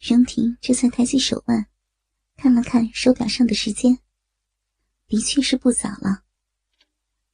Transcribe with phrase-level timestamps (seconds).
[0.00, 1.66] 荣婷这才抬起手腕，
[2.34, 3.98] 看了看手表上的时间，
[5.06, 6.24] 的确是不早了。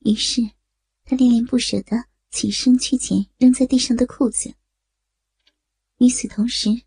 [0.00, 0.42] 于是，
[1.04, 4.52] 他恋恋不舍的起身去捡扔在地上的裤子。
[5.98, 6.82] 与此同时，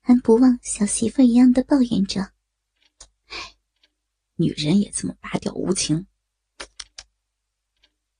[0.00, 2.32] 还不忘小媳妇一样的抱怨着
[4.36, 6.06] ：“女人也这么拔掉无情。”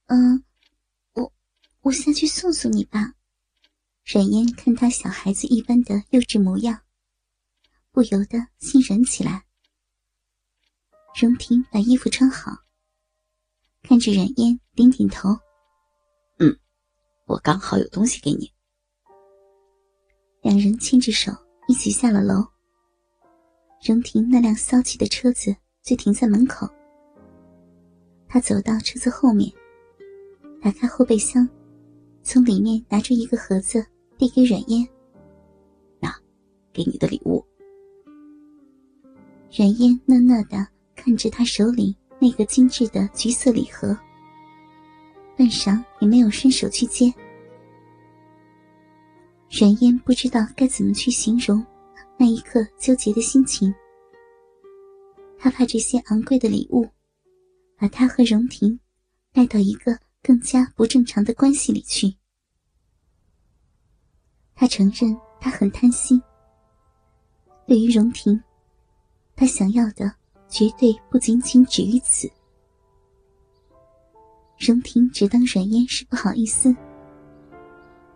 [0.07, 0.45] 嗯，
[1.13, 1.33] 我
[1.83, 3.15] 我下去送送你吧。
[4.05, 6.83] 冉嫣看他小孩子一般的幼稚模样，
[7.93, 9.45] 不由得心软起来。
[11.19, 12.51] 荣婷把衣服穿好，
[13.83, 15.29] 看着冉嫣点点头
[16.41, 16.59] ：“嗯，
[17.27, 18.53] 我刚好有东西给你。”
[20.43, 21.33] 两人牵着手
[21.69, 22.45] 一起下了楼。
[23.83, 26.69] 荣婷那辆骚气的车子就停在门口，
[28.29, 29.51] 他走到车子后面，
[30.61, 31.49] 打开后备箱，
[32.23, 33.87] 从里面拿出一个盒子。
[34.23, 34.89] 递给阮嫣，
[35.99, 36.09] 那，
[36.73, 37.45] 给你的礼物。
[39.51, 43.99] 阮嫣讷讷的看着他手里那个精致的橘色礼盒，
[45.37, 47.13] 半晌也没有伸手去接。
[49.51, 51.61] 阮嫣不知道该怎么去形容
[52.17, 53.75] 那一刻纠结的心情。
[55.37, 56.89] 他怕这些昂贵的礼物，
[57.77, 58.79] 把他和荣婷
[59.33, 62.15] 带到一个更加不正常的关系里去。
[64.55, 66.23] 他承认，他很贪心。
[67.67, 68.41] 对于荣婷，
[69.35, 70.13] 他想要的
[70.49, 72.31] 绝对不仅仅止于此。
[74.59, 76.75] 荣婷只当软烟是不好意思，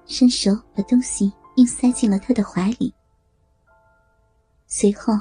[0.05, 2.95] 伸手把东西硬塞进了他的怀里，
[4.67, 5.13] 随后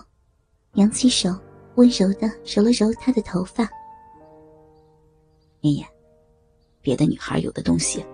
[0.73, 1.35] 扬起手，
[1.75, 3.67] 温柔的揉了揉他的头发。
[5.61, 5.87] 妍妍，
[6.81, 8.05] 别的女孩有的东西，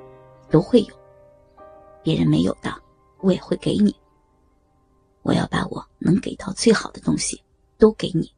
[0.50, 0.96] 都会有，
[2.02, 2.72] 别人没有的。
[3.22, 3.96] 我也会给你。
[5.24, 7.44] 我要把我能给到最好的东西
[7.78, 8.34] 都给你。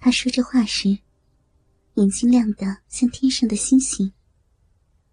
[0.00, 0.98] 他说这话时，
[1.94, 4.12] 眼睛亮得像天上的星星，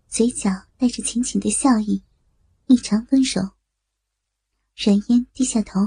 [0.07, 2.03] 嘴角带着浅浅的笑意，
[2.65, 3.51] 异常温柔。
[4.75, 5.79] 冉嫣低下头，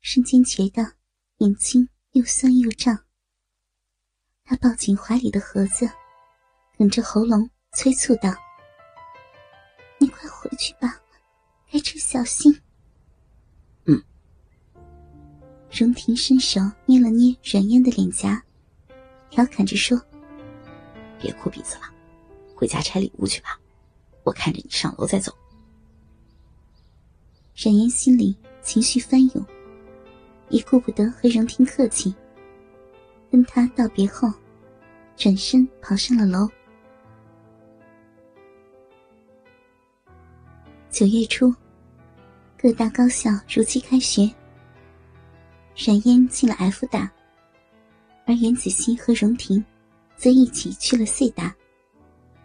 [0.00, 0.92] 瞬间觉得
[1.38, 3.04] 眼睛又酸又胀。
[4.44, 5.90] 他抱紧怀里的盒子，
[6.76, 8.32] 哽着喉咙催促道
[9.98, 11.00] ：“你快回去吧。”
[11.70, 12.58] 开车小心。
[13.84, 14.02] 嗯。
[15.70, 18.42] 荣婷伸手捏了捏阮嫣的脸颊，
[19.28, 20.00] 调侃着说
[21.20, 21.82] ：“别哭鼻子了，
[22.54, 23.60] 回家拆礼物去吧。
[24.24, 25.30] 我看着你上楼再走。”
[27.54, 29.44] 冉嫣心里情绪翻涌，
[30.48, 32.14] 也顾不得和荣婷客气，
[33.30, 34.32] 跟他道别后，
[35.16, 36.48] 转身跑上了楼。
[40.90, 41.54] 九月初，
[42.56, 44.28] 各大高校如期开学。
[45.76, 47.10] 冉嫣进了 F 大，
[48.24, 49.62] 而袁子熙和荣婷
[50.16, 51.54] 则一起去了 C 大，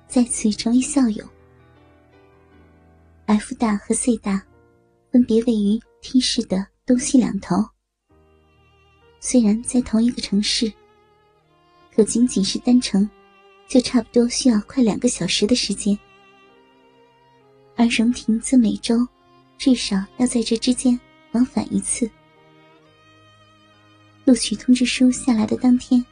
[0.07, 1.25] 再次成为校友。
[3.27, 4.43] F 大和 C 大
[5.09, 7.55] 分别位于 T 市的东西两头，
[9.21, 10.71] 虽然在同一个城市，
[11.95, 13.09] 可仅仅是单程，
[13.69, 15.97] 就差不多需要快两个小时的时间。
[17.75, 19.07] 而荣婷则每周
[19.57, 20.99] 至少要在这之间
[21.31, 22.09] 往返一次。
[24.25, 26.03] 录取通知书下来的当天，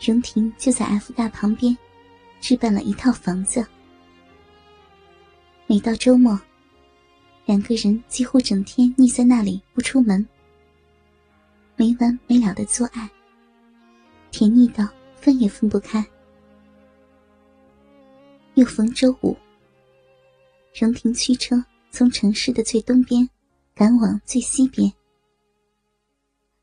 [0.00, 1.76] 荣婷就在 F 大旁边
[2.40, 3.64] 置办了一套房子。
[5.66, 6.38] 每到周末，
[7.46, 10.26] 两个人几乎整天腻在那里不出门，
[11.76, 13.08] 没完没了的做爱，
[14.30, 16.04] 甜腻到分也分不开。
[18.54, 19.36] 又逢周五。
[20.74, 23.30] 荣婷驱车从城市的最东边
[23.76, 24.92] 赶往最西边，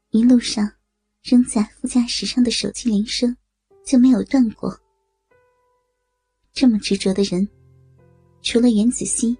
[0.09, 0.69] 一路上
[1.23, 3.33] 扔在副驾驶上的手机铃声
[3.85, 4.77] 就没有断过。
[6.51, 7.47] 这么执着的人，
[8.41, 9.37] 除了袁子熙，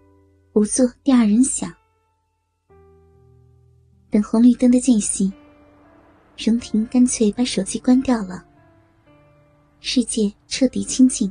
[0.54, 1.70] 不做第二人想。
[4.10, 5.30] 等红绿灯的间隙，
[6.38, 8.46] 荣婷干脆把手机关掉了，
[9.82, 11.30] 世界彻底清静。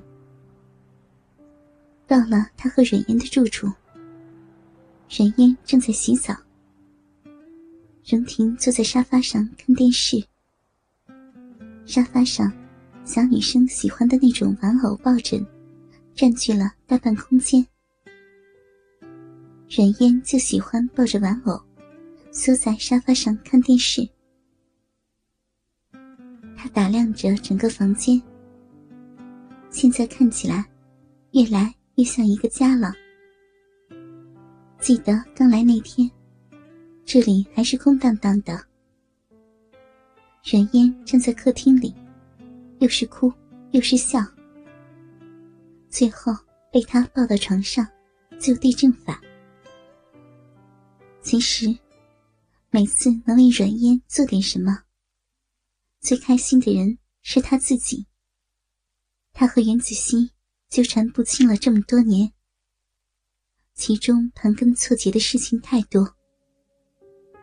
[2.11, 3.69] 到了他和阮嫣的住处，
[5.09, 6.35] 阮嫣正在洗澡，
[8.05, 10.21] 荣婷坐在沙发上看电视。
[11.87, 12.53] 沙发上，
[13.05, 15.47] 小女生喜欢的那种玩偶抱枕，
[16.13, 17.65] 占据了大半空间。
[19.69, 21.63] 阮嫣就喜欢抱着玩偶，
[22.33, 24.09] 缩在沙发上看电视。
[26.57, 28.21] 她打量着整个房间，
[29.71, 30.69] 现在看起来，
[31.31, 31.73] 越来。
[31.97, 32.93] 越像一个家了。
[34.81, 36.11] 记得刚来那天，
[37.05, 38.53] 这里还是空荡荡的。
[40.43, 41.95] 阮嫣站在客厅里，
[42.79, 43.31] 又是哭
[43.73, 44.21] 又是笑，
[45.91, 46.33] 最后
[46.73, 47.87] 被他抱到床上，
[48.41, 49.21] 就地正法。
[51.21, 51.67] 其实，
[52.71, 54.85] 每次能为阮嫣做点什么，
[56.01, 58.07] 最开心的人是他自己。
[59.35, 60.31] 他和袁子熙
[60.71, 62.33] 纠缠不清了这么多年，
[63.75, 66.09] 其中盘根错节的事情太多。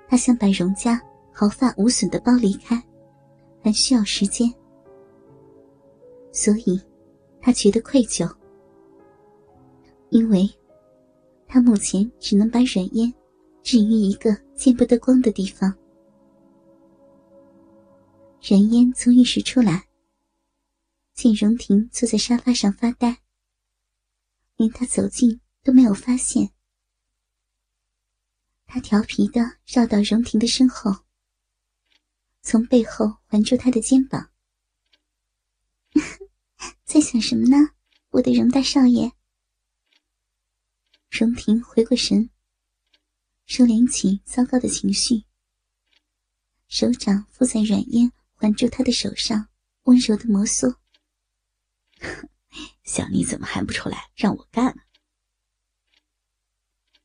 [0.07, 1.01] 他想把荣家
[1.33, 2.81] 毫发无损的包离开，
[3.61, 4.49] 还需要时间，
[6.31, 6.81] 所以，
[7.41, 8.33] 他觉得愧疚，
[10.09, 10.49] 因为，
[11.45, 13.13] 他目前只能把软烟。
[13.63, 15.69] 置于一个见不得光的地方。
[18.41, 19.85] 冉嫣从浴室出来，
[21.17, 23.23] 见荣婷坐在沙发上发呆，
[24.55, 26.51] 连他走近都没有发现。
[28.67, 31.05] 他调皮的绕到荣婷的身后，
[32.43, 34.29] 从背后环住她的肩膀。
[36.85, 37.71] 在想什么呢，
[38.09, 39.11] 我的荣大少爷？
[41.09, 42.29] 荣婷回过神。
[43.47, 45.23] 收敛起糟糕的情绪，
[46.67, 49.49] 手掌附在软烟环住他的手上，
[49.85, 50.77] 温柔的摩挲。
[52.83, 54.75] 想你怎么还不出来让我干？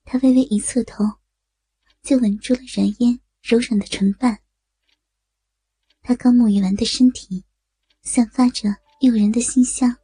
[0.05, 1.05] 他微微一侧头，
[2.03, 4.39] 就吻住了软烟柔软的唇瓣。
[6.03, 7.45] 他刚沐浴完的身体，
[8.03, 8.69] 散发着
[9.01, 9.97] 诱人的馨香，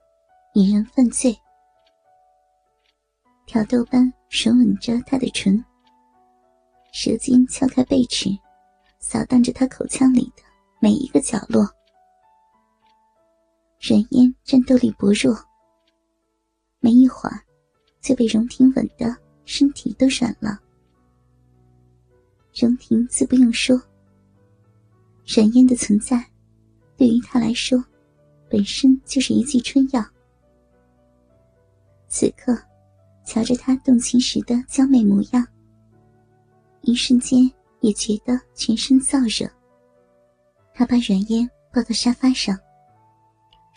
[0.54, 1.36] 引人犯罪。
[3.46, 5.64] 挑逗般吮吻着他的唇。
[6.92, 8.30] 舌尖敲开贝齿，
[9.00, 10.42] 扫荡着他口腔里的
[10.80, 11.68] 每一个角落。
[13.88, 15.34] 冉嫣战斗力薄弱，
[16.78, 17.40] 没一会儿
[18.02, 20.60] 就被荣婷吻的身体都软了。
[22.54, 23.80] 荣婷自不用说，
[25.24, 26.22] 冉嫣的存在
[26.98, 27.82] 对于他来说
[28.50, 30.04] 本身就是一剂春药。
[32.08, 32.54] 此刻，
[33.24, 35.46] 瞧着他动情时的娇媚模样。
[36.82, 37.50] 一瞬间
[37.80, 39.50] 也觉得全身燥热。
[40.74, 42.54] 他把软烟抱到沙发上，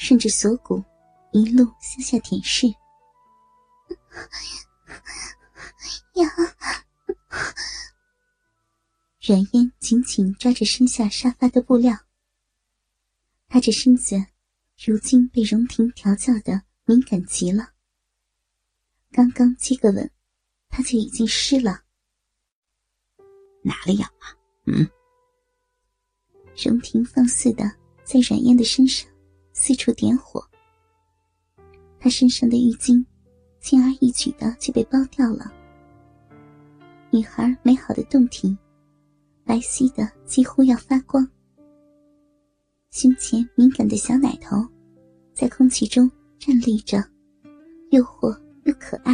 [0.04, 0.84] 顺着锁骨
[1.32, 2.70] 一路向下舔舐。
[6.16, 6.28] 呀！
[9.22, 11.96] 软烟紧紧抓着身下沙发的布料。
[13.48, 14.26] 他这身子
[14.84, 17.74] 如今被荣婷调教的敏感极了。
[19.12, 20.10] 刚刚接个吻，
[20.68, 21.84] 他就已经湿了。
[23.62, 24.34] 哪里痒啊？
[24.66, 24.90] 嗯。
[26.58, 27.64] 荣婷放肆的
[28.04, 29.08] 在阮烟的身上
[29.64, 30.44] 四处点火，
[32.00, 33.06] 她身上的浴巾
[33.60, 35.54] 轻而易举的就被剥掉了。
[37.12, 38.58] 女孩美好的胴体，
[39.46, 41.24] 白皙的几乎要发光，
[42.90, 44.58] 胸前敏感的小奶头
[45.32, 46.10] 在空气中
[46.40, 46.98] 站立着，
[47.92, 49.14] 诱惑又可爱。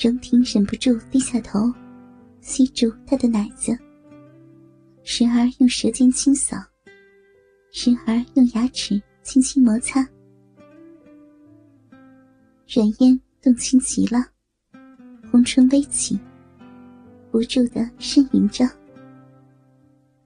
[0.00, 1.58] 荣婷忍不住低下头。
[2.40, 3.76] 吸住他的奶子，
[5.04, 6.56] 时而用舌尖清扫，
[7.74, 10.06] 时而用牙齿轻轻摩擦。
[12.68, 14.26] 软烟动心极了，
[15.30, 16.20] 红唇微起，
[17.30, 18.68] 不住的呻吟着，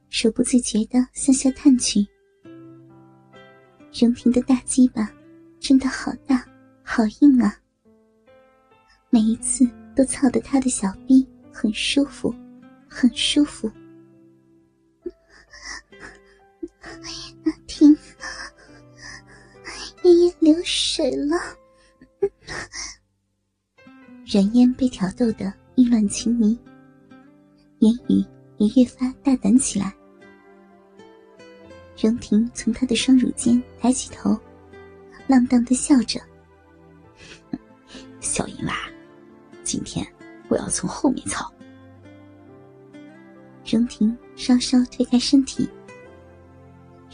[0.08, 2.04] 手不自觉的向下探去。
[3.92, 5.08] 荣婷的大鸡巴
[5.60, 6.44] 真的好大，
[6.82, 7.56] 好硬啊！
[9.08, 11.26] 每一次都操得他的小臂。
[11.58, 12.34] 很舒服，
[12.86, 13.70] 很舒服。
[17.66, 17.96] 听，
[20.02, 21.36] 爷爷流水了。
[24.26, 26.58] 冉烟被挑逗的意乱情迷，
[27.80, 28.24] 言语
[28.58, 29.94] 也越发大胆起来。
[32.00, 34.38] 荣婷从他的双乳间抬起头，
[35.26, 36.20] 浪荡的笑着
[38.20, 38.74] ：“小淫娃，
[39.62, 40.06] 今天。”
[40.48, 41.52] 我要从后面操。
[43.68, 45.68] 荣婷稍稍推开身体，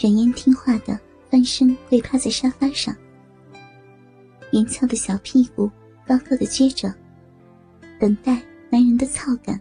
[0.02, 0.98] 冉嫣听话的
[1.30, 2.92] 翻身跪趴在沙发上，
[4.50, 5.70] 圆翘的小屁股
[6.04, 6.92] 高高的撅着，
[8.00, 9.60] 等待男人的操感。